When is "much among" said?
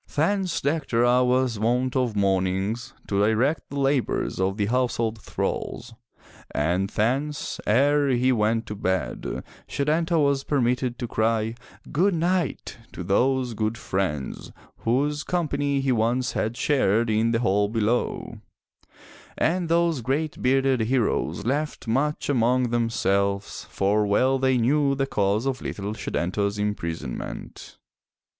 21.87-22.71